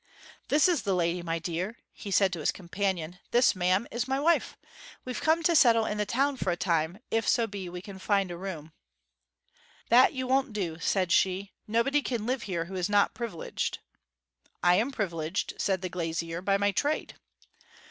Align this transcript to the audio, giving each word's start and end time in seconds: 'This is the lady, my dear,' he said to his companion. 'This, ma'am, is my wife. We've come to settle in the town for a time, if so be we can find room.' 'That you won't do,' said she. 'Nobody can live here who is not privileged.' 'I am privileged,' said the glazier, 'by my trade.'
'This 0.47 0.67
is 0.67 0.81
the 0.81 0.95
lady, 0.95 1.21
my 1.21 1.37
dear,' 1.37 1.77
he 1.93 2.09
said 2.09 2.33
to 2.33 2.39
his 2.39 2.51
companion. 2.51 3.19
'This, 3.29 3.55
ma'am, 3.55 3.85
is 3.91 4.07
my 4.07 4.19
wife. 4.19 4.57
We've 5.05 5.21
come 5.21 5.43
to 5.43 5.55
settle 5.55 5.85
in 5.85 5.99
the 5.99 6.07
town 6.07 6.37
for 6.37 6.49
a 6.49 6.57
time, 6.57 6.97
if 7.11 7.29
so 7.29 7.45
be 7.45 7.69
we 7.69 7.83
can 7.83 7.99
find 7.99 8.31
room.' 8.31 8.71
'That 9.89 10.13
you 10.13 10.25
won't 10.25 10.53
do,' 10.53 10.79
said 10.79 11.11
she. 11.11 11.51
'Nobody 11.67 12.01
can 12.01 12.25
live 12.25 12.41
here 12.49 12.65
who 12.65 12.73
is 12.73 12.89
not 12.89 13.13
privileged.' 13.13 13.77
'I 14.63 14.73
am 14.77 14.91
privileged,' 14.91 15.53
said 15.59 15.83
the 15.83 15.87
glazier, 15.89 16.41
'by 16.41 16.57
my 16.57 16.71
trade.' 16.71 17.13